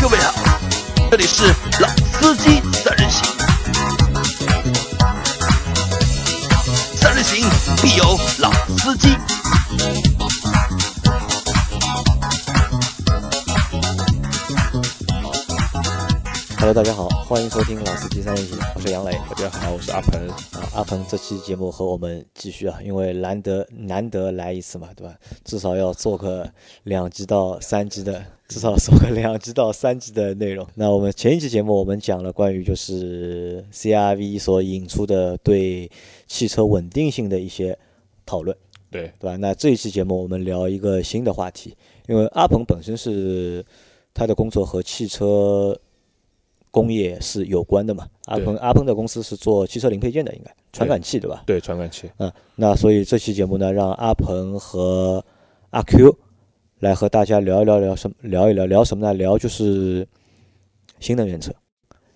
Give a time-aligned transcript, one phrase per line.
[0.00, 0.32] 各位好，
[1.10, 1.88] 这里是老
[2.20, 3.24] 司机三人行，
[6.96, 7.48] 三人行
[7.82, 9.16] 必有老司机。
[16.74, 20.26] Hello，大家好，欢迎收听老司机三人行，我是杨磊大家好，我是阿鹏。
[20.26, 20.70] 啊。
[20.74, 25.14] 阿鹏这期节目和我们继续啊，因为难得难得来一次嘛，对吧？
[25.44, 26.50] 至少要做个
[26.84, 30.66] 两集到三集的， 至少做个两集到三集的内容。
[30.74, 35.90] 那我们前一期节目我们讲了关于就是 CRV 所引出的对
[36.26, 37.78] 汽车稳定性的一些
[38.24, 38.56] 讨论，
[38.90, 39.36] 对对吧？
[39.36, 41.76] 那这一期节目我们聊一个新的话题，
[42.08, 43.62] 因为阿鹏本身是
[44.14, 45.78] 他的工作和汽车
[46.72, 48.08] 工业是有关的嘛。
[48.24, 51.44] 阿鹏阿鹏的公司是做汽车零配件的，应该传感器对吧？
[51.46, 52.10] 对，传感器。
[52.16, 55.24] 嗯，那所以这期节目呢，让阿鹏和
[55.70, 56.16] 阿 Q
[56.80, 58.16] 来和大家聊一聊聊什么？
[58.22, 59.14] 聊一聊聊什么呢？
[59.14, 60.08] 聊就是
[60.98, 61.52] 新能源车，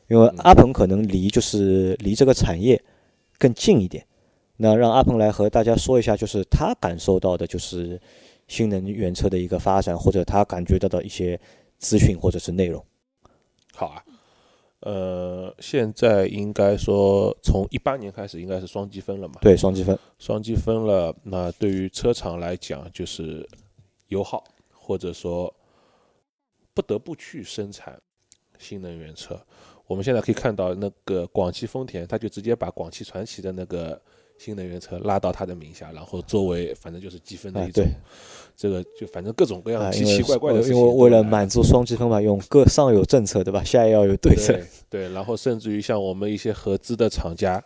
[0.08, 2.82] 因为嗯阿鹏可能离就是离这个产业
[3.38, 4.04] 更近一点。
[4.56, 8.00] 那让阿鹏来和大家说一下，就是他感受到的，就是
[8.48, 11.38] 新能源车的一个发展，或者他感觉到的一些
[11.78, 12.82] 资讯或者是内容。
[13.74, 14.02] 好啊。
[14.80, 19.34] 呃，现在应该说从一八年开始应该是双积分了嘛？
[19.40, 23.48] 对，双积分，双积分了，那对于车厂来讲就是
[24.08, 25.52] 油耗，或者说
[26.74, 28.00] 不得不去生产
[28.58, 29.40] 新能源车。
[29.86, 34.00] 我们现在可以看到，那个广汽丰田，他就直接把广汽传祺的那个
[34.36, 37.92] 新能源车拉到他的名下，然后作为反正就是积分的啊一种，对
[38.56, 40.96] 这个就反正各种各样奇奇怪怪的事因情都来了。
[40.96, 43.62] 为为了满足双积分嘛，用各上有政策，对吧？
[43.62, 44.54] 下也要有对策。
[44.54, 47.62] 对对，然后甚至于像我们一些合资的厂家，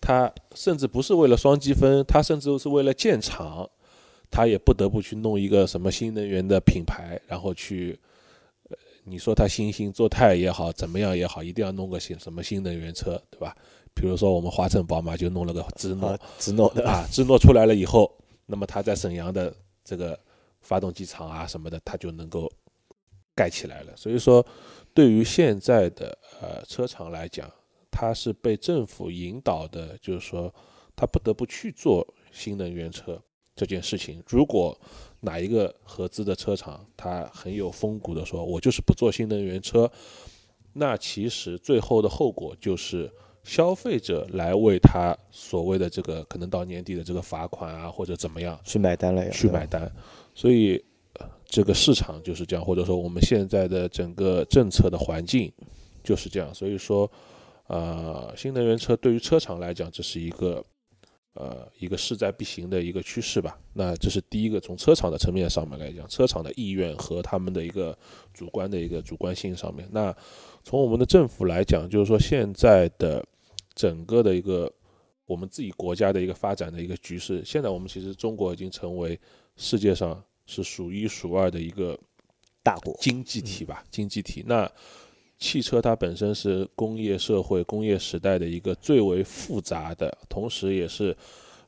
[0.00, 3.68] 他甚至不是为了双积分，他甚至是为了建厂，
[4.30, 7.98] 他也不得不去弄一个什么新能源的品牌，然后去，
[8.68, 13.54] 呃，你说他新兴做态也好，怎么样也好，一定要弄个新什么新能源车，对吧？
[13.94, 18.10] 比如说我们华晨宝马就弄了个芝诺智，诺的啊，芝诺出来了以后，
[18.44, 19.54] 那么他在沈阳的
[19.86, 20.18] 这个
[20.60, 22.50] 发动机厂啊什么的，它就能够
[23.36, 23.96] 盖起来了。
[23.96, 24.44] 所以说，
[24.92, 27.48] 对于现在的呃车厂来讲，
[27.90, 30.52] 它是被政府引导的，就是说
[30.96, 33.22] 它不得不去做新能源车
[33.54, 34.20] 这件事情。
[34.26, 34.76] 如果
[35.20, 39.88] 哪一个合资的车厂，它很有风骨的说，我就是不做新能源车，
[40.72, 43.08] 那其实最后的后果就是。
[43.46, 49.90] 消费者来为他所谓的这个可能到年底的这个罚款啊，或者怎么样去买单了呀，去买单，
[50.34, 50.84] 所以
[51.14, 55.50] 呃这个市场就是这样，或者说我们现在的整个政策的环境
[56.02, 57.08] 就是这样，所以说，
[57.68, 60.64] 呃，新能源车对于车厂来讲，这是一个
[61.34, 63.56] 呃一个势在必行的一个趋势吧。
[63.72, 67.96] 那这是第一个，从车厂的层面上面来讲，车厂的意愿和他们的一个
[68.34, 69.88] 主观的一个主观性上面。
[69.92, 70.14] 那
[70.64, 73.24] 从我们的政府来讲，就是说现在的
[73.76, 74.72] 整个的一个
[75.26, 79.16] 我们自己国家的一个发展的一个局势，现在我们其实中国已经成为
[79.56, 81.98] 世界上是数一数二的一个
[82.62, 84.42] 大国，经济体吧，经济体。
[84.46, 84.68] 那
[85.38, 91.14] 汽车它本身是工业社会、工业时代的一个最为复杂的，同时也是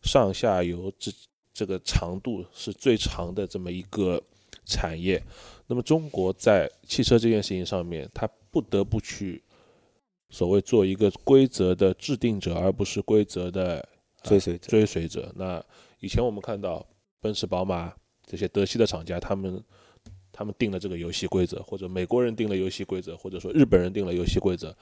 [0.03, 1.13] 上下游这
[1.53, 4.23] 这个长度是最长的这么一个
[4.65, 5.23] 产业。
[5.67, 9.43] 那么中国在汽车这件事情上面，它不得不去
[10.31, 13.77] 所谓做一个规则的制定者，而不是规则的
[14.23, 15.33] 呃追随者追随者。
[15.37, 15.63] 那
[16.01, 16.87] 以前我们看到
[17.21, 17.93] 奔驰、宝马
[18.27, 19.63] 这些德系的厂家，他们
[20.31, 24.77] 他们定了这个游戏规则，或者美国人定了游戏规则，或者说日本人定了游戏规则。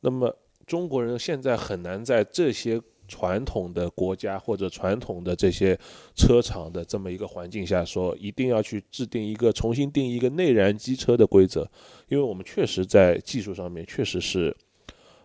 [0.00, 0.32] 那么
[0.64, 5.76] 中国人现在很难在这些传统的国家或者传统的这些
[6.14, 11.68] 车厂的这么一个环境下，说一定要去制定一个重新定义一个内燃机车的规则，
[12.08, 14.56] 因为我们确实在技术上面确实是。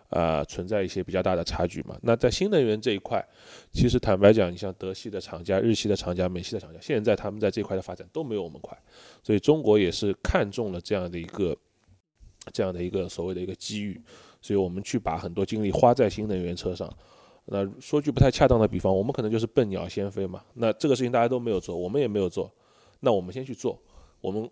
[0.09, 1.97] 呃，存在一些比较大的差距嘛。
[2.01, 3.23] 那在新能源这一块，
[3.71, 8.77] 其实坦白讲，你像德系的厂家、日系的厂家、美系的厂家，现在他们在这块的发展都没有我们快，
[9.23, 11.55] 所以中国也是看中了这样的一个
[12.51, 14.01] 这样的一个所谓的一个机遇，
[14.41, 16.91] 所以我们去把很多精力花在新能源车上。
[17.51, 20.43] 那说句不太恰当的比方，我们可能就是笨鸟先飞嘛。
[20.53, 22.51] 那这个事情大家都没有做，我们也没有做，
[22.99, 23.79] 那我们先去做，
[24.21, 24.49] 我们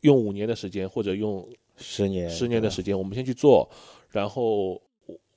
[0.00, 3.68] 用五年的时间或者用十年十年的时间，间，我们先去做，
[4.08, 4.80] 然后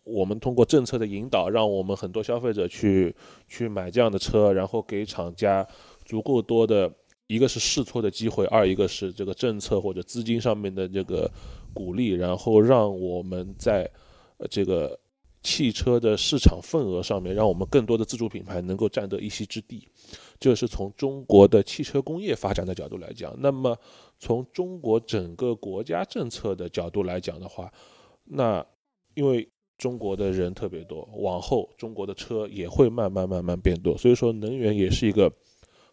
[0.03, 3.15] 我们通过政策的引导，让我们很多消费者去
[3.47, 5.65] 去买这样的车，然后给厂家
[6.03, 6.91] 足够多的，
[7.27, 11.31] 一个是试错的机会，二一个是这个政策或者资金上面的这个
[11.73, 13.89] 鼓励，然后让我们在
[14.49, 14.99] 这个
[15.41, 19.87] 汽车的市场份额上面，让我们更多的自主品牌能够占得一席之地。
[20.39, 23.33] 这是从中国的汽车工业发展的角度来讲。
[23.39, 23.77] 那么，
[24.19, 27.71] 从中国整个国家政策的角度来讲的话，
[28.25, 28.65] 那
[29.13, 29.49] 因为
[29.83, 35.29] 中国的人特别多，往后中国的车也会慢慢慢慢变多，所以说能源也是一个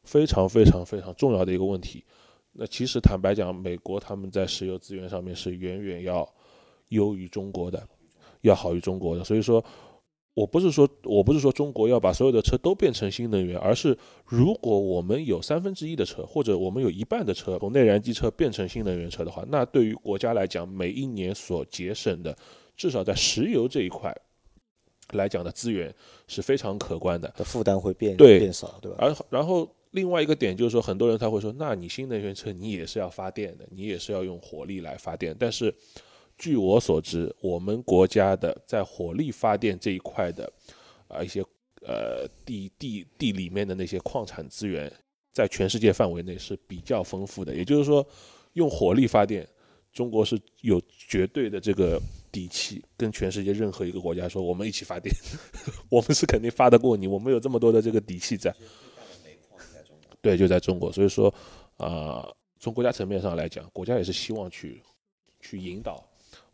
[0.04, 2.04] 非常非常非常重要的一个问题。
[2.52, 6.24] 那其实坦白讲，美国他们在石油资源上面是远远要
[6.90, 7.84] 优于中国的。
[8.42, 9.62] 要好于中国的，所以说，
[10.32, 22.34] 我不是说我不是说中国要把所有的车都变成新能源，而是如果我们有三分之一的车，或者我们有一半的车从内燃机车变成新能源车的话，那对于国家来讲，每一年所节省的，
[22.80, 24.10] 至少在石油这一块
[25.10, 25.94] 来讲的资源
[26.26, 28.96] 是非常可观的，的负担会变对变少，对吧？
[29.00, 35.74] 而然后另外一个点就是说，很多人他会说，那你新能源车你也是要发电的，你也是要用火力来发电，但是。
[36.42, 40.50] 据我所知，我们国家的在火力发电这一块的
[41.06, 41.44] 啊一些
[41.82, 44.90] 呃地地地里面的那些矿产资源，
[45.34, 47.54] 在全世界范围内是比较丰富的。
[47.54, 48.02] 也就是说，
[48.54, 49.46] 用火力发电，
[49.92, 52.00] 中国是有绝对的这个
[52.32, 55.14] 底气，跟全世界任何一个国家说，我们一起发电，
[55.90, 58.54] 我们是肯定发得过你，我们有这么多的这个底气在。
[60.20, 60.92] 对，就在中国。
[60.92, 61.32] 所以说，
[61.76, 62.28] 啊，
[62.58, 64.82] 从国家层面上来讲，国家也是希望去
[65.40, 66.04] 去引导。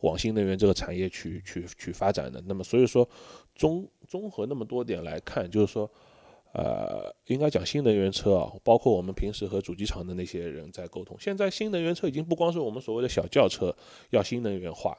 [0.00, 3.08] 往新能源这个产业去去去发展的，那么所以说
[3.54, 5.90] 综综合那么多点来看，就是说，
[6.52, 13.74] 呃，应该讲新能源车啊，包括我们平时和主机厂的那些人在沟通，现在新能源车已经不光是我们所谓的小轿车
[14.10, 14.96] 要新能源化，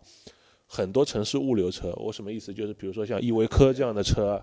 [0.67, 2.53] 很多城市物流车，我什么意思？
[2.53, 4.39] 就是比如说像依维柯这样的车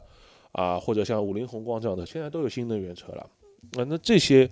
[0.52, 3.30] 啊，或者像五菱宏光这样的，现在都有新能源车了。
[3.72, 4.50] 那那这些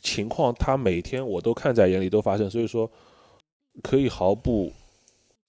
[0.00, 2.88] 情况，它每天我都看在眼里，都发生，所以说
[3.82, 4.72] 可以毫不。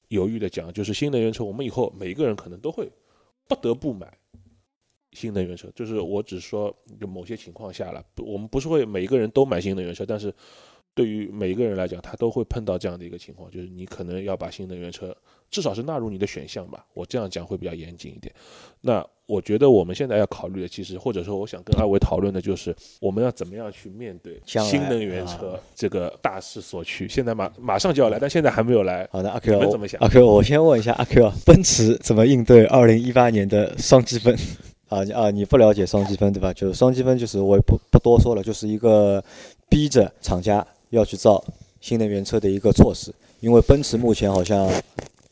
[0.10, 2.88] 犹豫的讲，就是新能源车，我们以后每一个人可能都会
[3.48, 4.07] 不得不买
[5.13, 5.68] 新能源车。
[5.74, 10.31] 就是我只说，就某些情况下了，我们不是会每一个人都买新能源车，但是
[10.94, 15.13] 对于每一个人来讲，他都会碰到这样的一个情况，就是你可能要把新能源车
[15.50, 16.86] 至少是纳入你的选项吧。
[16.94, 18.33] 我这样讲会比较严谨一点。
[18.81, 27.07] 那我觉得我们现在要考虑的，其实或者说我想跟二位讨论的，就是我们要怎么样去面对新能源车这个大势所趋。
[27.09, 29.07] 现在马马上就要来，但现在还没有来。
[29.12, 30.00] 好的，阿 Q，你们怎么想？
[30.01, 34.38] 阿 Q，我先问一下阿 Q，奔驰怎么应对二零一八年的双积分？
[34.89, 36.53] 啊啊，你不了解双积分对吧？
[36.53, 39.24] 就是双积分，就是我也不不多说了，就是一个
[39.68, 41.44] 逼着厂家要去造
[41.81, 43.12] 新能源车的一个措施。
[43.39, 44.69] 因为奔驰目前好像。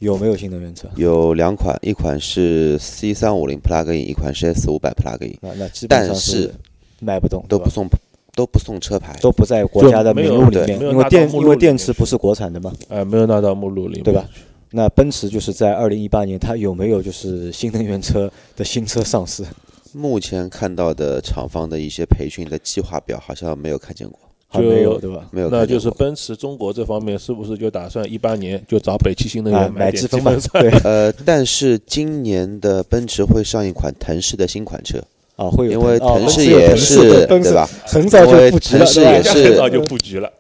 [0.04, 0.88] 有没有新能源车？
[0.98, 5.38] 有两款，一款是 C 三五零 Plug-in，一款是 S 五百 Plug-in。
[5.42, 6.54] 那那基本上是
[7.00, 7.88] 卖不动，都不送，
[8.36, 12.74] 都不送车牌，都不在国家的名录里面，因为电因为电池不是国产的嘛。
[12.90, 14.26] 呃，没有纳到目录里，对吧？
[14.72, 19.46] 那奔驰就是在二零一八年，它有没有就是新能源车的新车上市？
[19.94, 24.20] 目前看到的厂方的一些培训的计划表，好像没有看见过。
[24.62, 25.26] 没有对吧？
[25.32, 30.36] 没有，那就是奔驰中国这方面是不是就打算一八年就找北汽新能源买积分 嘛？
[30.54, 35.00] 对，呃，但是今年的奔驰会上一款腾势的新款车
[35.36, 37.68] 啊，会有，因为腾势也是对吧？
[37.86, 38.86] 很早就布局了，
[39.24, 40.32] 很早 就布局了。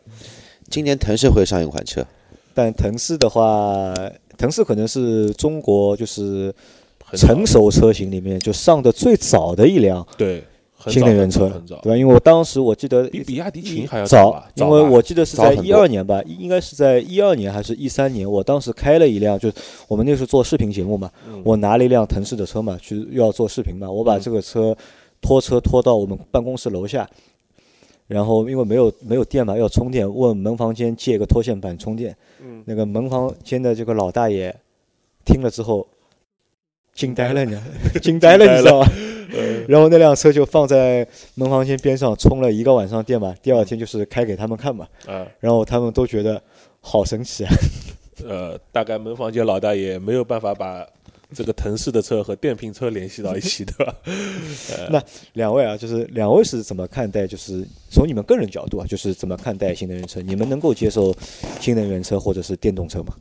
[0.70, 2.06] 今年腾势会上一款车，
[2.54, 3.94] 但腾势的话，
[4.38, 6.54] 腾势可能是中国就是
[7.16, 10.06] 成熟车型里面就上的最早的一辆。
[10.18, 10.44] 对。
[10.88, 11.98] 新能源车，对吧？
[11.98, 18.30] 因为我当时我记得比比亚迪秦还要早，因为我记得是在一二年吧，应该是在一二年还是一三年。
[18.30, 19.56] 我当时开了一辆，就是
[19.88, 21.10] 我们那时候做视频节目嘛，
[21.44, 23.90] 我拿了一辆腾势的车嘛，去要做视频嘛。
[23.90, 24.76] 我把这个车
[25.22, 27.10] 拖车拖到我们办公室楼下，
[28.08, 32.16] 然后因为没有没有电嘛，要充电，问门房间借个拖线板充电。
[32.66, 34.54] 那个门房间的这个老大爷
[35.24, 35.88] 听了之后
[36.94, 37.58] 惊呆 了，你
[38.02, 38.88] 惊呆了，你知道吗？
[39.68, 44.88] 然后那辆车就放在门房间边上充了一个晚上电嘛，第二天就是开给他们看嘛。
[45.08, 46.42] 啊，然后他们都觉得
[46.82, 47.52] 好神奇啊。
[48.28, 50.86] 呃，大概门房间老大爷没有办法把
[51.34, 53.96] 这个腾势的车和电瓶车联系到一起，对 吧？
[54.92, 57.26] 那两位啊，就是两位是怎么看待？
[57.26, 60.22] 就是从你们个人角度啊，就是怎么看待新能源车？
[60.22, 61.12] 你们能够接受
[61.60, 63.16] 新能源车或者是电动车吗？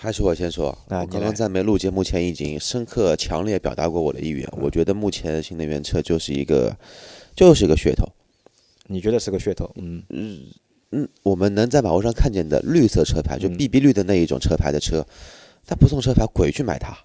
[0.00, 4.48] 还是我先说，我刚刚在没录节目前已经深刻、强烈表达过我的意愿。
[4.52, 6.72] 我觉得目前新能源车就是一个，
[7.34, 8.06] 就是一个噱头。
[8.86, 9.68] 你觉得是个噱头？
[9.74, 10.40] 嗯嗯
[10.92, 15.04] 嗯，我们能在马路上看见的绿色车牌，就 BB 绿的那一种车牌的车，
[15.66, 16.96] 它不送车牌，鬼去买它。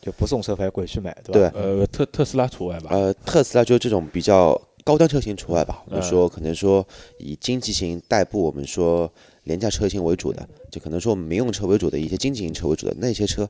[0.00, 1.50] 就不送车牌，鬼去买，对吧？
[1.50, 2.90] 对，呃，特特斯拉除外吧。
[2.90, 5.84] 呃，特斯拉就这种比较高端车型除外吧。
[5.86, 6.84] 我们说，可能说
[7.20, 9.08] 以经济型代步，我们说。
[9.44, 13.48] 廉价车型为主的，就可能说我们民用车为主的一些经济型车为主的那些车，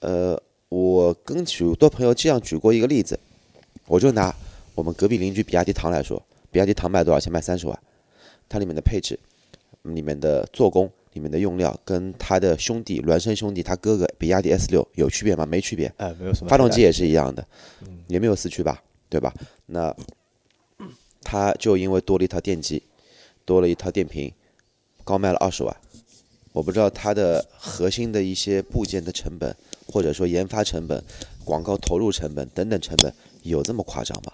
[0.00, 3.18] 呃，我跟许多朋友这样举过一个例子，
[3.86, 4.34] 我就拿
[4.74, 7.30] 我们隔壁邻居比亚迪唐来说，比亚迪唐卖多少钱？
[7.30, 7.78] 卖三十万，
[8.48, 9.18] 它里面的配置、
[9.82, 15.44] 里面的做工、里面的用料，跟它的兄弟孪生兄弟，他哥哥比亚迪 S 六有区别吗？
[15.44, 16.48] 没区别，哎，没有什么。
[16.48, 17.46] 发动机也是一样的，
[18.06, 19.34] 也没有四驱吧，对吧？
[19.66, 19.94] 那
[21.22, 22.82] 它就因为多了一套电机，
[23.44, 24.32] 多了一套电瓶，
[25.04, 25.76] 高卖了二十万。
[26.52, 29.56] 我不知道它的核心的一些部件的成本，
[29.86, 31.02] 或者说研发成本、
[31.46, 33.10] 广告投入成本等等成本
[33.42, 34.32] 有这么夸张吗？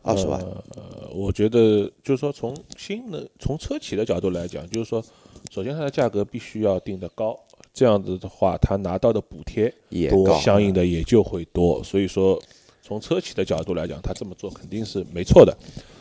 [0.00, 0.40] 二十万？
[0.40, 5.04] 呃，我觉得就是说从新的从车企的角度来讲，就是说，
[5.50, 7.38] 首先它的价格必须要定得高，
[7.74, 11.84] 这样子的话，它拿到的补贴也多，相应的也就会多。
[11.84, 12.40] 所以说，
[12.82, 15.54] 从车企的角度来讲，它这么做肯定是没错的。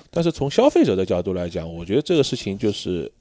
[0.10, 3.12] 但是从消费者的角度来讲，我觉得这个事情就是。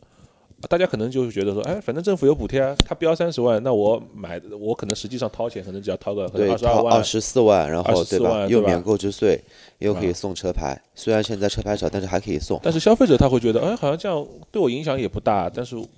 [0.68, 8.46] 大家可能就是觉得说，哎，反正政府有补贴啊，他标三十万，那我买，我可能实际上掏钱，可能只要掏个二十二万、二十四万，然后对吧？
[8.46, 9.40] 又免购置税，
[9.78, 10.78] 又可以送车牌。
[10.94, 12.60] 虽然现在车牌少，但是还可以送。
[12.62, 15.48] 但是消费者他会觉得，哎，好像这样对我影响也不大。
[15.48, 15.88] 但是我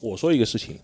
[0.00, 0.78] 我说一个事情，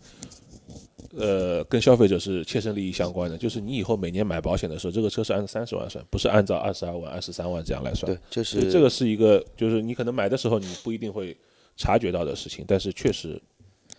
[1.17, 8.13] 呃，跟消费者是切身利益相关的，就是你以后每年买保险的时候，这个车是按三十万算，不是按照二十二万、二十三万这样来算。
[8.13, 11.37] 对，就是这个是一个，就是你可能买的时候你不一定会。
[11.77, 13.41] 察觉到的事情，但是确实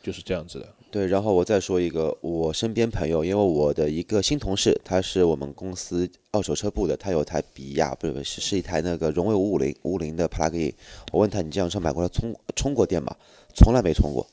[0.01, 0.67] 就是这样子的。
[0.91, 10.71] 对，然后我再说一个，我身边朋友，因为我的一个新同事，他是我们公司二手车部的，他有台比亚，不是是是一台那个荣威五五零五五零的 plug-in。
[11.11, 13.15] 我问他，你这辆车买过来充充过电吗？
[13.55, 14.27] 从来没充过。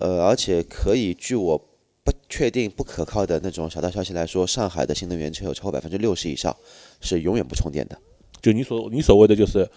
[0.00, 6.56] 呃，而且可以据我不确定、不可靠的那种小道消息来说，上海的新能源车有超过百分之六十以上
[7.00, 7.96] 是永远不充电的。
[8.42, 9.70] 就你所你所谓的就是。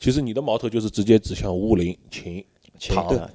[0.00, 2.44] 其实你的矛头就是直接指向五菱、秦、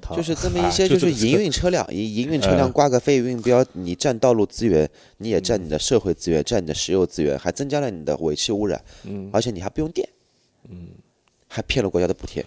[0.00, 10.08] 唐，就是这么一些就是营运车辆，营营运车辆挂个非营运标，你占道路资源，你也占你的社会资源，占你的石油资源，还增加了你的尾气污染，嗯，而且你还不用电，
[10.70, 10.88] 嗯，
[11.46, 12.42] 还骗了国家的补贴。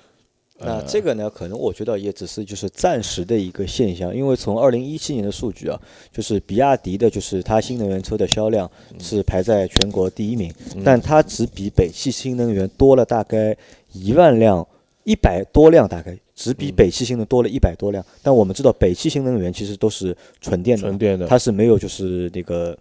[0.60, 5.80] 那这个呢，可能我觉得也只是就是暂时的一个现象，因为从二零一七年的数据啊，
[6.12, 8.68] 就是比亚迪的，就是它新能源车的销量
[9.00, 10.52] 是排在全国第一名，
[10.84, 13.56] 但它只比北汽新能源多了大概。
[14.00, 14.66] 一万辆，
[15.04, 18.04] 一百多辆，大概只比北汽新能多了一百多辆。
[18.22, 22.78] 但我们知道，北汽新能源其实都是纯电的，纯电的，它是没有就是那个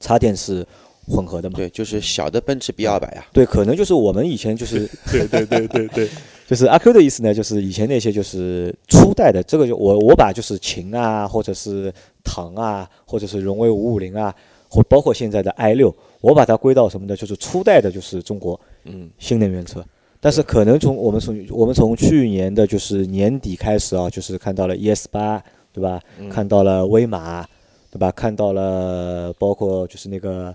[0.00, 0.66] 插电式
[1.06, 1.56] 混合的嘛？
[1.56, 3.26] 对，就是小的奔驰 B 二百呀。
[3.32, 6.08] 对，可能就是我们以前就是对对对对对，
[6.46, 11.92] 就是阿 Q 的意思呢，就是以前那些就是初代的，这个就我我把就是秦啊，或者是
[12.22, 14.34] 唐啊，或者是荣威五五零啊，
[14.68, 17.16] 或包括现在的 i 六，我把它归到什么呢？
[17.16, 19.84] 就是初代的，就是中国嗯新能源车。
[20.20, 26.00] 但是可能从我们从我们从去年的就是年底开始啊，就是看到了 ES 八，对吧？
[26.28, 27.46] 看到了威马，
[27.90, 28.10] 对吧？
[28.10, 30.54] 看到了包括就是那个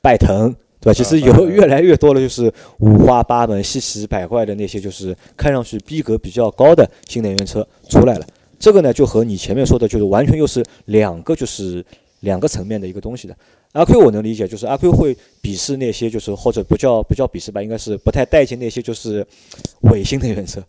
[0.00, 0.94] 拜腾，对吧？
[0.94, 8.26] 其实有越来越多的，就是五花八门、稀奇百怪的那些，就是看上去逼格比较高的新能源车出来了。
[8.58, 11.84] 这个呢，就和你前面说的，就是完全又是两个，就是
[12.20, 13.36] 两个层面的一个东西的。
[13.72, 19.26] 阿 Q 我能理解，就是阿 Q 会鄙视那些，就是或者不叫不叫鄙视吧，应该是不太待见那些就是
[19.82, 20.64] 伪新能源车，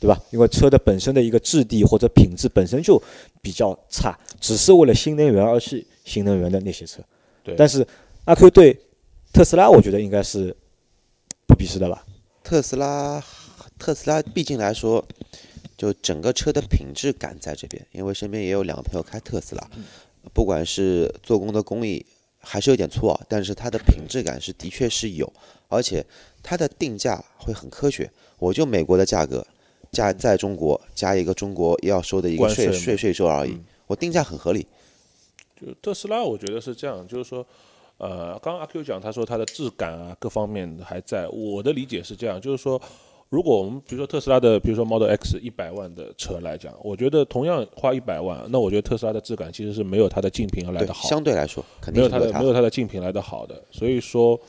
[0.00, 0.20] 对吧？
[0.32, 3.00] 因为车的本身的一个质地或者品质本身就
[3.40, 7.00] 比较差，只是为了新能源而去新能源的那些车。
[7.44, 7.54] 对。
[7.56, 7.86] 但是
[8.24, 8.76] 阿 Q 对
[9.32, 10.56] 特斯拉，我觉得应该是
[11.46, 12.04] 不鄙视的吧？
[12.42, 13.22] 特斯拉，
[13.78, 15.04] 特斯拉毕竟来说，
[15.76, 19.70] 就整个车的品质感在这边，因为身边也有两个朋友开特斯拉，
[20.32, 22.04] 不管是做工的工艺。
[22.40, 25.30] 还是有点粗啊，但是它的品质感是的确是有，
[25.66, 26.06] 而且
[26.40, 28.08] 它的定价会很科学。
[28.38, 29.44] 我就美国的价格，
[29.90, 33.58] 加在中国加一个中国要收的一个税税税收而已，
[33.88, 34.66] 我定价很合理。
[35.60, 37.44] 就特斯拉，我觉得是这样，就是说，
[37.98, 42.80] 呃，刚刚阿 Q 讲，他说它的质感啊各方面还在，我的理解是这样，就是说。
[43.30, 51.06] 如果我们比如说特斯拉的，比如说 Model X 一百万的车来讲，我觉得同样花一百万，那我觉得特斯拉的质感其实是没有它的竞品要来的好。
[51.06, 53.62] 相对来说，没有它的没有它的竞品来的好的。
[53.70, 54.40] 所以说，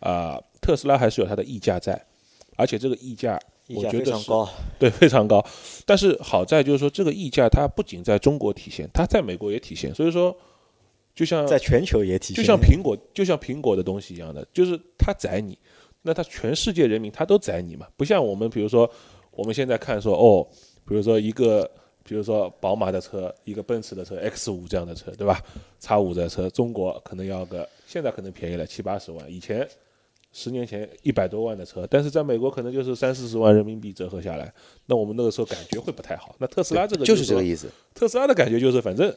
[0.00, 1.98] 啊，特斯拉还是有它的溢价在，
[2.56, 5.42] 而且这个溢价我觉得非常高， 对，非常高。
[5.86, 9.94] 但是好在就是说，这个溢价它不仅在中国体现，它在美国也体现。
[9.94, 10.36] 所以说，
[11.14, 15.58] 就像在全球也体现，就像苹果，就像苹果的东西一样的，就是它宰你。
[16.06, 17.88] 那他全世界人民他都宰你嘛？
[17.96, 18.88] 不像我们，比如说
[19.32, 20.46] 我们现在看说哦，
[20.86, 21.68] 比如说一个，
[22.04, 25.42] 比如说宝马的车，一个奔驰的车 X 五这样的车，对吧？
[25.80, 29.68] 叉五的车，中国可能要个，现在可能便宜了七八十万，以前
[30.32, 34.52] 十年前一百多万的车，但是在美国可能就是三四十万人民币折合下来，
[34.86, 36.36] 那我们那个时候感觉会不太好。
[36.38, 37.68] 那特斯拉这个就是这个意思。
[37.92, 39.12] 特斯拉的感觉就是反正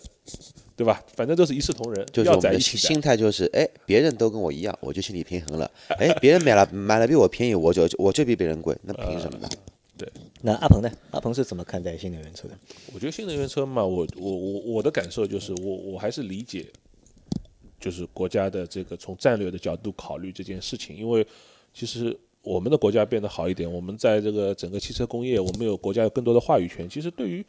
[0.79, 1.03] 对吧？
[1.13, 2.77] 反正都是一视同仁，就是要我们的心在一起。
[2.77, 5.69] 心态就是，哎，别人都跟我一样，我就心理平衡了。
[5.89, 9.49] 哎，别人买了买了比我便宜，我就我就比别人贵，那凭什么呢？
[9.97, 10.09] 对
[10.41, 10.89] 那阿鹏呢？
[11.11, 12.57] 阿鹏是怎么看待新能源车的？
[12.93, 16.65] 我觉得新能源车嘛，我我我我的感受就是，我我还是理解，
[17.77, 21.27] 就是国家的这个从战略的角度考虑这件事情，因为
[21.73, 27.45] 其实我们的国家变得好一点，我们在这个整个汽车工业，我们有国家有更多的话语权，其实对于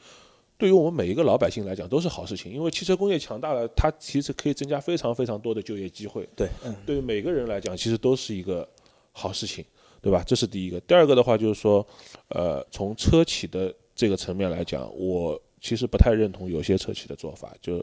[0.61, 8.69] 对于我们每一个老百姓来讲都是好事情，因为汽车工业强大了，它其实可以增加非常非常多的就业机会，对，嗯，对于每个人来讲，其实都是一个
[9.13, 9.65] 好事情，
[10.03, 10.23] 对吧？
[10.27, 10.79] 这是第一个。
[10.81, 11.85] 第二个的话就是说，
[12.29, 17.55] 呃，从车企的这个层面来讲，我其实不太认同有些车企的做法。
[17.63, 17.83] 就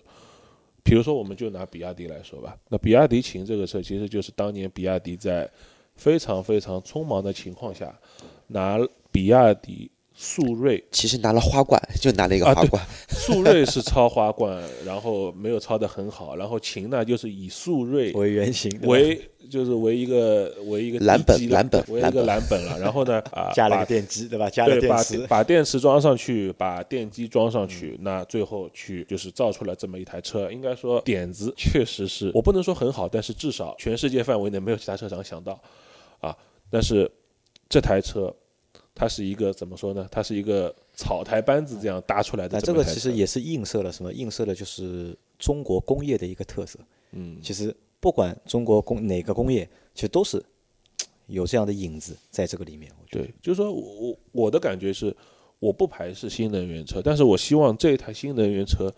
[0.84, 5.50] 比如说，我们就拿比亚迪来说吧，那比亚迪秦这个车，其实就是当年比亚迪在
[5.96, 8.00] 非常非常匆忙的情况下，
[8.46, 8.78] 拿
[9.12, 9.90] 比亚迪
[10.20, 22.80] 速锐其实拿了花冠，就拿了一个花冠，速锐是超花冠， 然后没有超得很好，然后秦呢就是以速锐为原型，为就是为一个为一个蓝本蓝本为一个蓝本了。
[22.82, 24.50] 然后呢啊， 加了个电机，对吧？
[24.50, 30.52] 加了电池，把电池装上去，把电机装上去，那最后去就是造出来这么一台车。
[30.52, 35.62] 应该说点子确实是我不能说很好，但是至少全世界范围内没有其他车厂想到
[36.20, 36.36] 啊。
[36.72, 37.10] 但是
[37.70, 38.34] 这台车
[39.00, 40.08] 它是一个怎么说呢？
[40.12, 44.12] 它是一个草台班子这样搭出来的那这个其实也是映射了什么？
[44.12, 46.80] 映射了就是中国工业的一个特色。
[47.12, 50.44] 嗯其实不管中国工哪个工业，其实都是
[51.28, 52.92] 有这样的影子在这个里面。
[53.00, 55.16] 我觉得对，就是说我我我的感觉是，
[55.60, 58.92] 我不排斥新能源车，但是我希望这一台新能源车，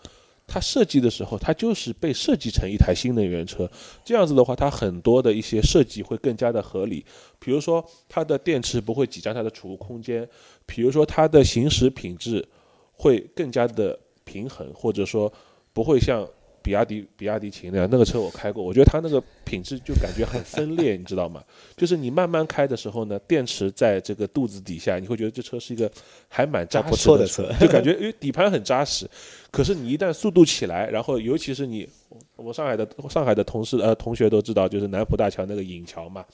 [0.52, 3.70] 它设计的时候，它就是被设计成一台新能源车，
[4.04, 7.06] 这样子的话，它很多的一些设计会更加的合理。
[7.38, 10.28] 比如说，它的电池不会挤占它的储物空间，
[10.66, 12.44] 比如说它的行驶品质
[12.92, 15.32] 会更加的平衡，或者说
[15.72, 16.28] 不会像。
[16.62, 21.42] 比亚迪比亚迪秦那样，那个车我开过，我觉得它那个品质就感觉很分裂， 你知道吗？
[21.76, 25.90] 就是你慢慢开的时候呢，电池在这个肚子底下，你会觉得这车是一个
[26.28, 29.08] 还蛮扎实的错的车就感觉因为底盘很扎实。
[29.50, 31.88] 可是你一旦速度起来，然后尤其是你，
[32.36, 36.24] 我上海的上海的同事呃同学都知道，就是南浦大桥那个引桥嘛，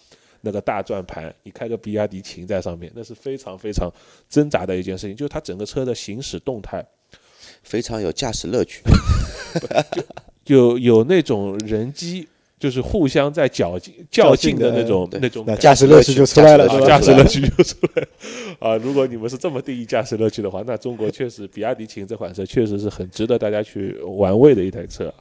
[0.42, 3.90] 那个大转盘，你开个比亚迪秦在上面，那是非常非常
[4.28, 6.84] 挣扎的一件事情，就是它整个车的行驶动态
[7.62, 8.82] 非常有驾驶乐趣。
[10.46, 12.26] 有有那种人机。
[12.58, 16.66] 就是互相在较劲较劲的那种对那那种感驾驶乐趣就出来了？
[16.86, 18.08] 驾驶乐趣就出来了
[18.58, 18.76] 啊！
[18.78, 25.12] 如果你们是这么定义驾驶乐趣的话，那中国确实比亚迪秦这款车确实是很值得大家去玩味的一台车。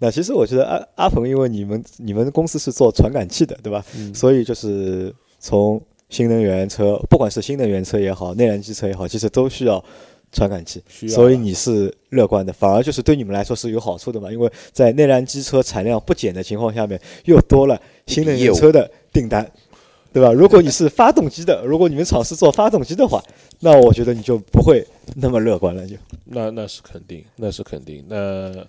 [0.00, 3.84] 那其实我觉得阿阿鹏，因为你们你们公司是做传感器的，对吧？
[3.98, 9.84] 嗯所以就是从新能源车，不管是新能源车也好，内燃机车也好，其实都需要
[10.34, 10.82] 传感器。
[11.08, 14.30] 所以你是乐观的，反而就是对你们来说是有好处的嘛？
[14.30, 19.50] 因为在内燃机车产量不减的情况下面，又多了新能源车的订单，
[20.12, 20.32] 对吧？
[20.32, 23.22] 如果你是发动机的，如果你们厂是做发动机的话，
[23.60, 28.04] 那我觉得你就不会那么乐观了，就那那是肯定，那是肯定。
[28.08, 28.66] 那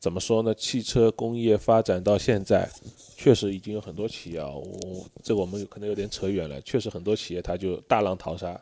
[0.00, 0.54] 怎么说呢？
[0.54, 2.68] 汽车工业发展到现在，
[3.16, 6.60] 确实已经有很多企业啊，我这个我们可能有点扯远了。
[6.60, 8.58] 确实很多企业它就大浪淘沙，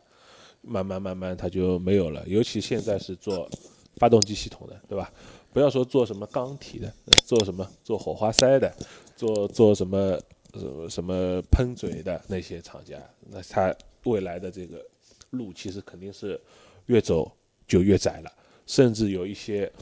[0.67, 2.23] 慢慢慢慢它就没有了。
[2.27, 3.49] 尤其现在是做
[3.97, 5.13] 发动机系统的，对吧？
[5.53, 6.93] 不要说做什么钢体的，
[7.25, 8.71] 做什么做火花塞的，
[9.17, 10.21] 做做什么
[10.53, 12.99] 呃什么喷嘴的那些厂家，
[13.31, 13.75] 那它
[14.05, 14.85] 未来的这个
[15.31, 16.39] 路其实肯定是
[16.87, 17.33] 越走
[17.67, 18.31] 就越窄了，
[18.67, 19.73] 甚至有一些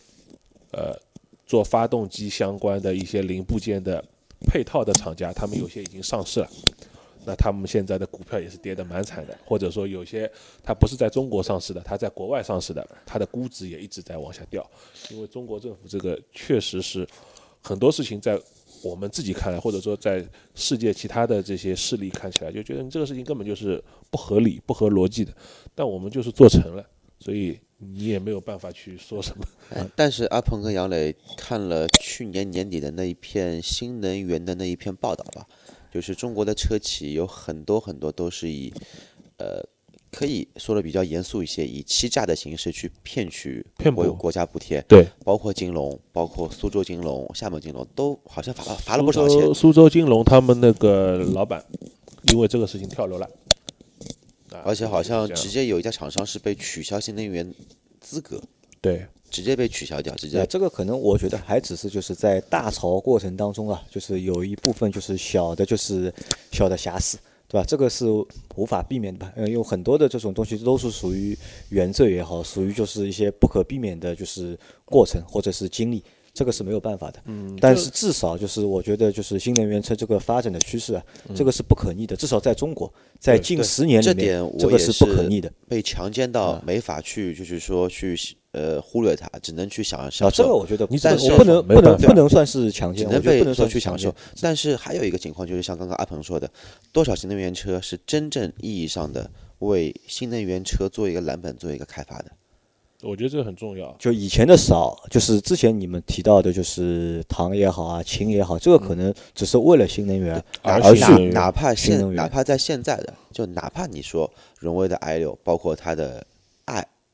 [0.71, 0.97] 呃
[1.45, 4.05] 做发动机相关的一些零部件的
[4.47, 6.49] 配套的厂家，他们有些已经上市了。
[7.27, 10.31] 那他们现在的股票也是跌得蛮惨的，或者说有些
[10.63, 14.65] 它不是在中国上市的，它在国外上市的，它的估值也一直在往下掉，
[15.11, 17.07] 因为中国政府这个确实是
[17.63, 18.41] 很多事情在
[18.83, 20.23] 我们自己看来，或者说在
[20.55, 25.33] 世界其他的这些势力看起来，就觉得你这个事情根本就是不合理、不合逻辑的，
[25.75, 26.85] 但我们就是做成了，
[27.19, 29.45] 所以你也没有办法去说什么。
[29.97, 35.47] 但是阿鹏跟杨磊看了去年年底的那一篇新能源的那一篇报道吧，
[35.95, 38.75] 就是中国的车企有很多很多都是以，
[39.37, 39.65] 呃，
[40.11, 49.55] 可以说的比较严肃一些，以欺诈的形式去骗取国国家补贴，对，包括金龙，包括苏州金龙、厦门金龙都好像罚了罚了不少钱州。
[49.55, 51.65] 苏州金龙他们那个老板
[52.33, 53.31] 因为这个事情跳楼了，
[54.51, 57.55] 啊而且好像直接有一家厂商是被取消新能源
[58.01, 58.43] 资格，
[58.85, 66.13] 对直接被取消掉，直接这个可能我觉得还只是就是在大潮过程当中啊，就是有一部分就是小的，就是
[66.53, 67.17] 小的瑕疵，
[67.49, 67.65] 对对吧？
[67.65, 68.07] 这个是
[68.57, 69.33] 无法避免的吧？
[69.37, 77.21] 呃，因为很多的这种东西都是属于原罪也好，属于就是一些不可避免的，就是过程或者是经历，这个是没有办法的。
[77.27, 82.17] 嗯，但是至少就是我觉得就是新能源车这个发展的趋势啊，这个是不可逆的。
[82.17, 85.53] 至少在中国，在近十年里面这点，我这个是不可逆的。
[85.69, 88.19] 被强奸到没法去，就是说去
[88.55, 94.41] 呃忽略它，只能去享受，这个我觉得你但是我不能不能不能算是强奸，只能被不能说去享受是。。
[94.41, 96.49] 但是还有一个情况，就是像刚刚阿鹏说的，
[96.93, 102.27] 多少新能源车是真正意义上的为新能源车做一个蓝本、做一个开发的？
[103.03, 103.95] 我觉得这个很重要。
[103.99, 116.27] 就以前的少，就是之前你们提到的，就是糖也好啊，氢也好，这个可能只是为了新能源而而去哪怕现哪怕在现在的，就哪怕你说荣威的 i 六，包括它的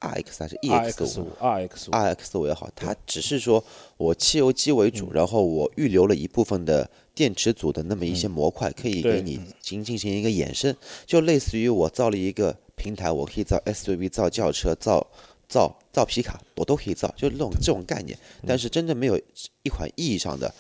[0.01, 3.63] i r x 还是 e R x X 五五，R X 五，r x 五也好，它只是说
[3.97, 4.93] 我汽油机为嗯。
[4.93, 10.75] 主，然后我预留了一部分的电池组的那么一些模块，可以给你进进行一个衍生，
[11.07, 15.07] 就类似于我造了一个平台，我可以造 SUV、造轿车、造
[15.49, 18.19] 造造皮卡，我都可以造，就是这种这种概念。
[18.43, 18.45] 嗯。
[18.47, 19.19] 但是真正没有
[19.63, 20.53] 一款意义上的，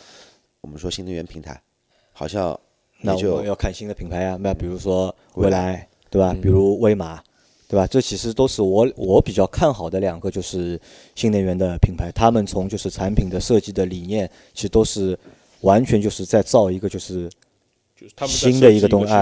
[0.60, 1.60] 我们说新能源平台，
[2.12, 2.58] 好像
[3.00, 6.36] 那就要看新的品牌啊，那比如说蔚蔚来，对吧？
[6.42, 7.22] 比如威马，
[7.70, 7.86] 对吧？
[7.86, 10.78] 这其实都是我我比较看好的两个就是
[11.14, 15.16] 新能源的品牌，他们从就是产品的设计的理念，其实都是
[15.60, 17.30] 完全就是在造一个就是
[17.96, 19.12] 就是他们新的一个东西，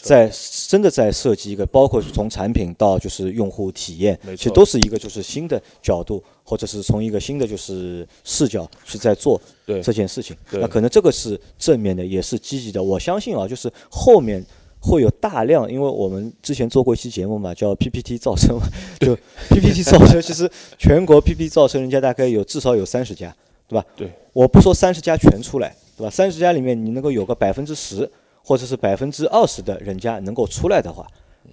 [0.00, 0.32] 在
[0.68, 10.34] 真的在设计一个，包括从产品到就是用户体验，其实都是一个就是新的角度，或者是从一个新的就是视角去在做这件事情。
[10.52, 12.82] 那可能这个是正面的，也是积极的。
[12.82, 14.42] 我相信啊，就是后面
[14.80, 18.62] 会有大量，因为我们之前做过一期节目嘛，叫 PPT 造车嘛，
[19.00, 19.14] 就
[19.50, 23.34] PPT 造车，其实全国 PPT 造车人家大概有至少有三十家，
[23.66, 23.84] 对吧？
[23.96, 26.10] 对，我不说三十家全出来，对吧？
[26.10, 28.08] 三十家里面你能够有个百分之十
[28.42, 31.06] 或者是百分之二十的人家能够出来的话，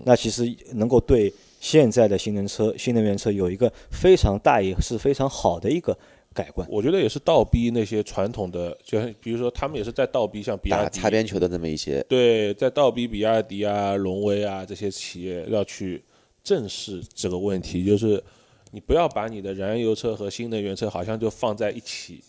[0.04, 5.98] 那其实能够对现在的新能车、新能源车有一个非常大也是非常好的一个
[6.36, 6.68] 改观。
[6.70, 16.04] 我觉得也是倒逼那些传统的，就像比如说他们也是在倒逼像比亚打迪擦边球的那么一些，对，在倒逼比亚迪啊、荣威啊这些企业要去
[16.44, 18.22] 正视这个问题，就是
[18.72, 22.22] 你不要把你的燃油车和新能源车好像就放在一起，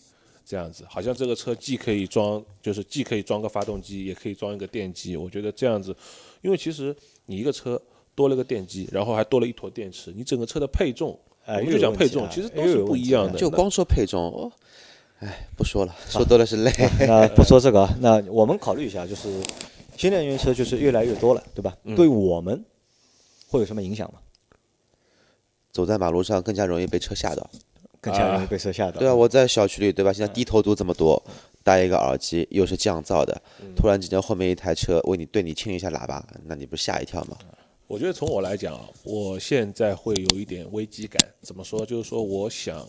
[0.45, 5.17] 这样子，好像这个车既可以装，就是既可以装个发动机，也可以装一个电机。
[5.17, 5.93] 我觉得这样子，
[6.41, 7.79] 因为其实你一个车
[8.15, 13.37] 多了个电机，然后还多了一坨电池，你整个车的配重，哎我们就讲配重，其实都是不一样的。
[13.37, 14.51] 就光说配重，哦，
[15.19, 16.71] 哎，不说了，说多了是累。
[17.07, 19.29] 那不说这个啊，那我们考虑一下，就是
[19.95, 21.75] 新能源车就是越来越多了，对吧？
[21.83, 22.63] 嗯对我们
[23.49, 24.19] 会有什么影响吗？
[25.71, 27.49] 走在马路上更加容易被车吓到。
[27.99, 28.99] 更加容易被车吓到。
[29.01, 30.13] 对啊，我在小区里，对吧？
[30.13, 31.21] 现在低头族这么多，
[31.63, 33.41] 戴一个耳机又是降噪的，
[33.75, 37.35] 突然之间后面一台车为你对你清一下喇叭，那你不是吓一跳吗？
[37.87, 41.17] 我觉得从我来讲啊，我现在会有一点危机感。
[41.41, 41.85] 怎么说？
[41.85, 42.85] 就是说，我想，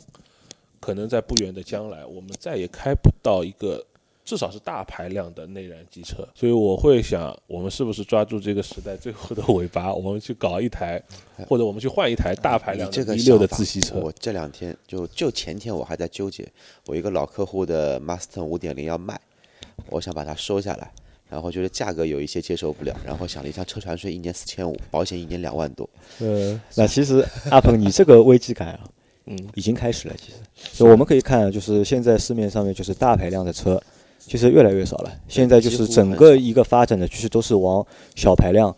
[0.81, 3.87] 可能在不远的将来，我们再也开不到一个
[4.25, 6.27] 至少是大排量的内燃机车。
[6.35, 11.01] 所以我会想，我们是不是抓住这个时代最后的尾巴，我们去搞一台，
[11.49, 14.01] 或者我们去换一台大排量的你这个 V 六的自吸车。
[14.01, 16.45] 我这两天就就前天我还在纠结，
[16.87, 19.21] 我一个老客户的 Mustang 五点零要卖，
[19.91, 20.93] 我想把它收下来，
[21.31, 25.89] 然后觉得价格有一些接受不了，然后想了一下，车船税一年四千五，保险一年两万多，
[26.21, 28.81] 呃，那其实阿鹏，你这个危机感啊，
[29.27, 30.15] 嗯，已经开始了。
[30.17, 33.81] 其实，所以我们可以看，就是现在市面上面就是大排量的车，
[34.19, 35.13] 其实越来越少了。
[35.29, 38.75] 现在就是整个一个发展的趋势都是往小排量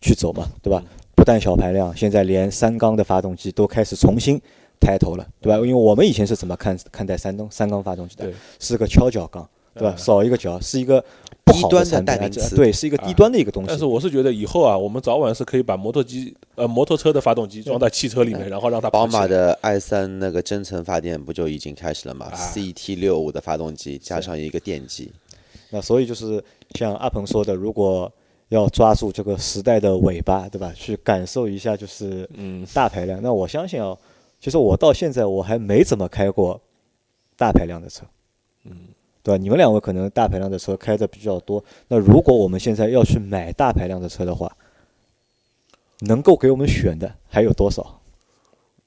[0.00, 0.82] 去走嘛，对吧？
[1.14, 4.40] 不但小排量，现在连三缸的发动机都开始重新
[4.80, 5.56] 抬头了，对吧？
[5.58, 8.28] 因为我们以前是怎么看看待三缸三缸发动机的？
[8.58, 9.94] 是个敲脚缸，对吧？
[9.96, 11.04] 嗯少一个脚，是一个
[11.44, 13.68] 不好低端的产品代名词啊对，是一个低端的一个东西。
[13.68, 25.10] 但是我是觉得以后啊，我们早晚是可以把摩托机呃摩托车的发动机装在汽车里面，然后让它宝马的 i 三那个增程发电不就已经开始了吗啊？CT 六五的发动机加上一个电机，
[25.70, 26.42] 那所以就是
[26.74, 28.10] 像阿鹏说的，如果
[28.48, 30.70] 要抓住这个时代的尾巴，对吧？
[30.76, 33.18] 去感受一下就是嗯大排量。
[33.22, 33.96] 那我相信啊，
[34.38, 36.60] 其实我到现在我还没怎么开过
[37.34, 38.04] 大排量的车，
[38.64, 38.76] 嗯，
[39.22, 39.40] 对吧？
[39.40, 41.62] 你们两位可能大排量的车开的比较多。
[41.88, 44.50] 那如果我们现在要去买大排量的车的话，
[46.00, 48.00] 能够给我们选的还有多少？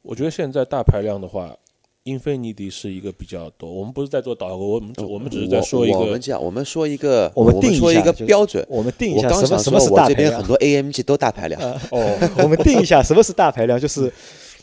[0.01, 1.55] 我觉得现在大排量的话，
[2.03, 3.71] 英菲尼迪是一个比较多。
[3.71, 8.63] 我们不是在做导购，我们我们只是在说一个我我们讲，我们说一个，我们定一说一个标准。
[8.69, 10.45] 我们定一我下刚想说，什么什么是我大排量这边很。
[10.45, 14.11] 多 AMG 都大排量， 哦 我们定一下什么是大排量，就是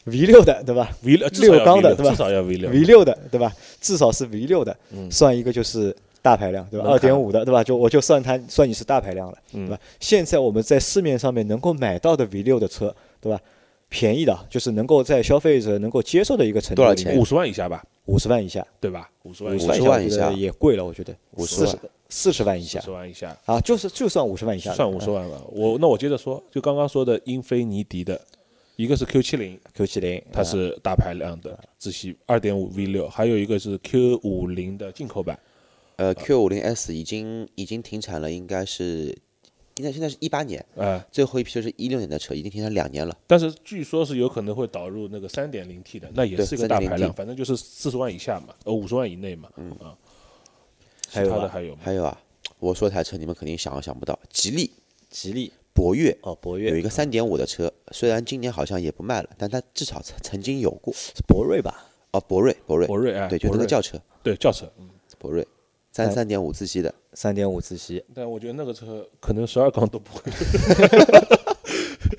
[0.05, 3.53] V 六的，对吧 V 六六缸的对吧至少要 V 六？V 六的，对吧？
[3.81, 6.89] 至少是 V 六的，嗯算一个就是大排量，对吧？
[6.89, 7.63] 二点五的，对吧？
[7.63, 9.81] 就我就算它算你是大排量了，嗯对吧？
[10.01, 13.41] 现在我们在市面上面能够买到的 V 六的车，对吧？
[13.89, 19.09] 便宜的，就是能够在消费者能够接受的一个程度多少钱，五十万以下吧，五十万以下，对吧？
[19.25, 25.37] 五十万以五下，50十万以下也贵了，我觉得50四十万四十万以下四十万以下，啊，就是就算五十万以下，算五十万吧。
[25.51, 28.19] 我那我接着说，就刚刚说的英菲尼迪的，
[28.83, 35.39] 一个是 Q 七零，Q 七零，它是大排量的自吸二点五 V 六，还有一个是 Q 五零的进口版，
[35.95, 39.17] 呃，Q 五零 S 已经已经停产了，应该是
[39.77, 43.17] 应该现在是一八年，啊、最后一批就是一六年的车，已经停产两年了。
[43.29, 49.97] 但是据说是有可能会导入那个三点零 T 的，那也是一个大排量，反正就是四十万以下嘛，呃五十万以内嘛，嗯啊，
[51.09, 51.81] 其还有的还有吗？
[51.85, 52.21] 还有啊，
[52.59, 54.73] 我说台车你们肯定想都想不到，吉利
[55.09, 60.93] 吉利博越哦，博越有一个三点五的车，虽然今年好像也不卖了，但它至少曾曾经有过。
[60.95, 61.89] 是博瑞吧？
[62.13, 65.47] 哦，博瑞，博瑞，博瑞哎，对，就那个轿车，对轿车，嗯，博瑞，
[65.93, 70.31] 三三点五自吸的，三点五自吸，但我觉得那个车可能十二缸都不会，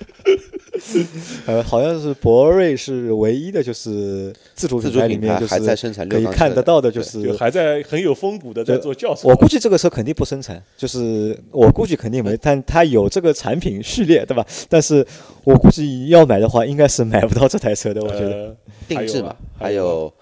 [1.47, 9.27] 呃，好像是博瑞是唯一的，就是自主自品牌里面就主品牌还在是生产可以看得到的，就是还在很有风骨的在做轿车。
[9.27, 14.45] 我估计这个车肯定不生产，就是我估计肯定没，但它有这个产品序列，对吧？
[14.69, 15.05] 但是
[15.43, 18.31] 我估计要买的话，应该是买不到这台车的，我觉得。
[18.31, 20.13] 呃定制嘛，还有啊还有，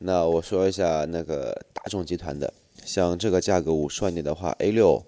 [0.00, 2.52] 那我说一下那个大众集团的，
[2.84, 5.02] 像这个价格五十万点的话，A 六。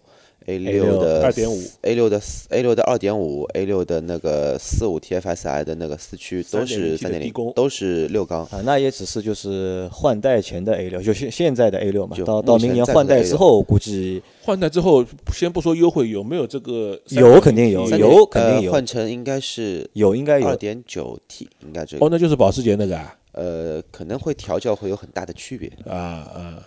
[0.47, 8.43] A 六的二点五 A 六的 A 六的二点五，A 六的那个四五 TFSI 的那个四驱都 3.0T 是三点零，都是六缸。
[8.47, 12.17] 啊，那也只是就是换代前的 A 六，就现现在的 A 六嘛。
[12.25, 25.69] 到到明年换代之后，估计换代之后，先不说优惠，有没有这个有肯定有 3.0T 三有点肯定有呃换成应该是有应该有二点九 T，应该这个哦，那就是保时捷那个啊呃可能会调教会有很大的区别。
[25.87, 26.63] 啊啊，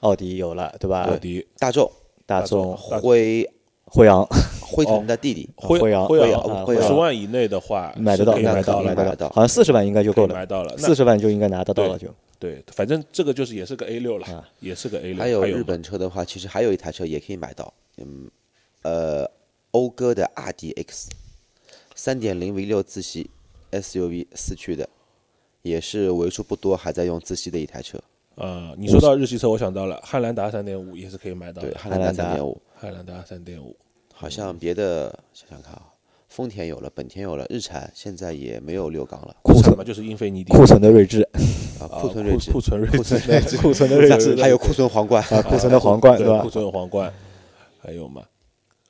[0.00, 1.04] 奥迪有了，对吧？
[1.04, 1.90] 奥迪、大众、
[2.32, 3.48] 大大众辉
[3.84, 4.26] 辉昂
[4.60, 10.74] 辉腾的弟弟，辉辉昂辉辉昂五昂辉昂十万以内的话买得到，是可以买得到，买得到好像四十万应该就够了买，到了。
[10.78, 15.16] 那四十万就应该拿得到了，就对，反正这个就是也是个 A 六了啊，也是个 A 六。
[15.18, 18.30] 还有日本车的话，其实还有一台车也可以买到，嗯，
[18.82, 19.30] 呃，
[19.70, 21.08] 讴歌的 RDX，
[21.94, 23.28] 三点零 V 六自吸
[23.70, 24.88] SUV 四驱的，
[25.60, 27.98] 也是为数不多还在用自吸的一台车。
[28.36, 31.76] 啊，你说到日系车，我想到了汉兰达三点五也是可以买到，的。
[31.76, 33.76] 汉兰达汉兰达三点五，汉兰达三点五，
[34.14, 35.82] 好像别的想想看啊，
[36.28, 41.20] 丰田有了，本田有了，日产现在也没有六缸了库存嘛就是英菲尼迪库存的锐志
[41.78, 46.48] 啊，啊库存锐志库，存锐志，库存的锐志 还有库存皇冠，啊，库存的皇冠是吧库？
[46.48, 47.12] 存皇冠，
[47.78, 48.22] 还有嘛，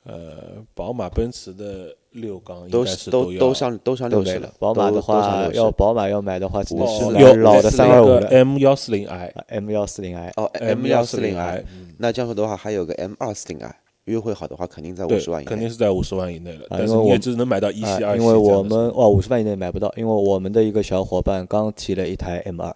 [0.05, 4.53] 呃，宝马、奔驰的六缸应都该是都要都上都上都没了六十了。。
[4.59, 10.31] 宝马的话，要宝马要买的话，只能哦是老的三二五的 M 幺四零 i M 幺四零 i。
[10.37, 11.63] 哦 M 幺四零 i，
[11.97, 15.49] 那这样说的话，还有个 M 二四零 i，优惠好的话，肯定在五十万以，内。
[15.49, 22.75] 肯定是在五十万以内了，啊但是你只能买到一啊系、二系因为我们哦五十万以内买不到，因为我们的一个小伙伴刚提了一台 M 二，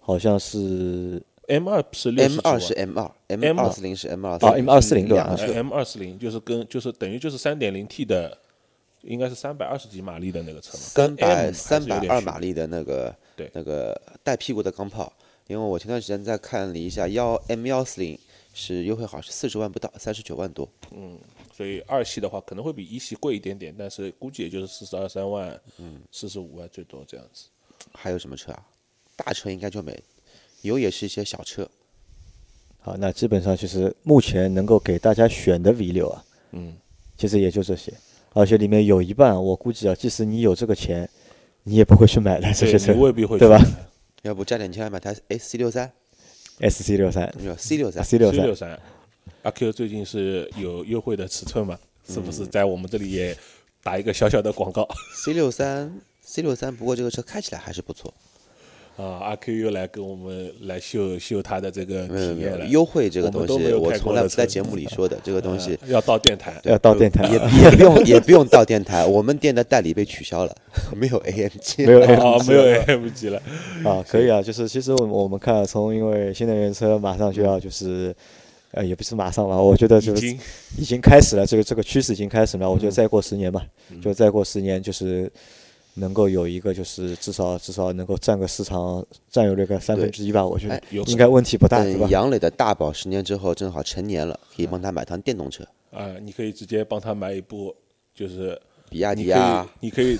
[0.00, 8.04] 好像是 M 二是六 M 二是 M 二，M 二四零是 M 二啊 M 二四零对吧 M 二四零就是跟就是等于就是三点零 T
[8.04, 8.38] 的，
[9.02, 15.12] 应该是三百二十几马力的那个车嘛，三百三百二马力的那个对那个带屁股的钢炮，
[15.46, 18.18] 因为我前段时间在看了一下幺 M 幺四零
[18.54, 20.68] 是优惠好是四十万不到，三十九万多。
[20.90, 21.18] 嗯
[21.54, 27.44] 所以二系的话可能会比一系贵一点点，但是估计也就是四十二三万，嗯，四十五万最多这样子。
[27.92, 28.66] 还有什么车啊？
[29.14, 30.02] 大车应该就没，
[30.62, 31.68] 有也是一些小车。
[32.80, 36.74] 好，那基本上就是目前能够给大家选的 V 六啊，嗯，
[37.16, 37.92] 其实也就这些，
[38.34, 41.08] 而且里面有一半，我估计啊，即使你有这个钱，
[41.64, 43.60] 你也不会去买的这些车你，未必会对吧
[44.22, 45.92] 要不加点钱买台 S C 六三
[46.60, 48.80] ，？S C 六三 C 六三，，C 六三，
[49.42, 51.78] 阿 Q 最近是有优惠的尺寸嘛？
[52.08, 53.36] 是不嗯是在我们这里也
[53.82, 54.88] 打一个小小的广告
[55.24, 58.12] C 六三 C 六三，不过这个车开起来还是不错。
[58.96, 59.04] 啊？
[59.22, 65.18] 阿 Q 又来跟我们来秀秀他的这个体验了，优惠这个东西，我从来不在节目里说的。
[65.24, 70.54] 这个东西呃要到电台，要到电台也也不用也不用到电台， 我们店的代理被取消了，
[70.96, 72.00] 没有 AMG，没有
[72.46, 73.42] 没有 AMG 了，
[73.84, 78.14] 啊，可以啊，就是其实我们我们看从因为新能源车马上就要就是。
[78.74, 80.40] 呃，也不是马上吧，我觉得就是已经
[80.78, 82.70] 已经开始了，这个这个趋势已经开始了。
[82.70, 83.62] 我觉得嗯再过十年吧，
[84.00, 85.30] 就再过十年，就是
[85.94, 90.46] 能够有一个，就是至少至少能够占个市场占有率个三分之一吧。
[90.46, 92.06] 我觉得应该问题不大，对吧？
[92.10, 95.64] 杨磊的大宝十年之后正好成年了，可以帮他买趟电动车。
[95.90, 97.74] 啊，你可以直接帮他买一部，
[98.14, 98.58] 就是
[98.92, 100.18] 比亚你可以迪啊，，你可以，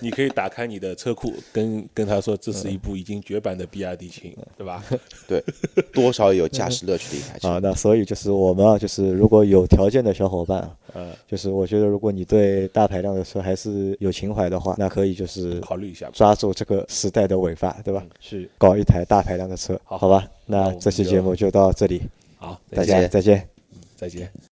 [0.00, 4.84] 你可以打开你的车库，跟跟他说，这是一部已经绝版的比亚迪秦，对吧？
[5.26, 5.42] 对，
[5.92, 7.48] 多少有驾驶乐趣的一台车。
[7.48, 16.10] 啊，那所以就是我们啊，就是如果有条件的小伙伴啊，嗯，就是我觉得如果你对大排量的车还是有情怀的话，那可以就是考虑一下。
[16.12, 18.04] 抓住这个时代的尾巴，对吧？
[18.20, 20.28] 去，搞一台大排量的车，好好吧？
[20.44, 22.02] 那这期节目就到这里，
[22.36, 23.48] 好，大再见，家再见。
[23.96, 24.30] 再见。